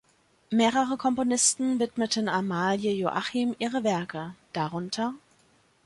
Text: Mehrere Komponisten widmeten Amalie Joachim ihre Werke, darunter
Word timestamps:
Mehrere 0.49 0.97
Komponisten 0.97 1.79
widmeten 1.79 2.27
Amalie 2.27 2.91
Joachim 2.97 3.55
ihre 3.59 3.83
Werke, 3.83 4.33
darunter 4.51 5.13